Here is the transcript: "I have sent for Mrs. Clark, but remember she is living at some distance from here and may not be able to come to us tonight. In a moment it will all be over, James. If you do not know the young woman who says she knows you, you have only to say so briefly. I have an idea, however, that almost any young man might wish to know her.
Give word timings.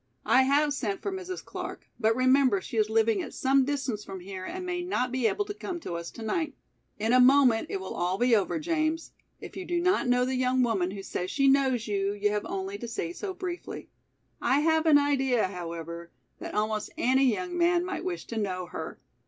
"I 0.25 0.41
have 0.41 0.73
sent 0.73 0.99
for 1.03 1.11
Mrs. 1.11 1.45
Clark, 1.45 1.87
but 1.99 2.15
remember 2.15 2.59
she 2.59 2.75
is 2.77 2.89
living 2.89 3.21
at 3.21 3.35
some 3.35 3.65
distance 3.65 4.03
from 4.03 4.19
here 4.21 4.43
and 4.45 4.65
may 4.65 4.81
not 4.81 5.11
be 5.11 5.27
able 5.27 5.45
to 5.45 5.53
come 5.53 5.79
to 5.81 5.93
us 5.93 6.09
tonight. 6.09 6.55
In 6.97 7.13
a 7.13 7.19
moment 7.19 7.67
it 7.69 7.79
will 7.79 7.93
all 7.93 8.17
be 8.17 8.35
over, 8.35 8.57
James. 8.57 9.11
If 9.39 9.55
you 9.55 9.63
do 9.63 9.79
not 9.79 10.07
know 10.07 10.25
the 10.25 10.33
young 10.33 10.63
woman 10.63 10.89
who 10.89 11.03
says 11.03 11.29
she 11.29 11.47
knows 11.47 11.87
you, 11.87 12.13
you 12.13 12.31
have 12.31 12.47
only 12.47 12.79
to 12.79 12.87
say 12.87 13.13
so 13.13 13.35
briefly. 13.35 13.89
I 14.41 14.61
have 14.61 14.87
an 14.87 14.97
idea, 14.97 15.49
however, 15.49 16.09
that 16.39 16.55
almost 16.55 16.89
any 16.97 17.25
young 17.31 17.55
man 17.55 17.85
might 17.85 18.03
wish 18.03 18.25
to 18.25 18.37
know 18.37 18.65
her. 18.65 18.99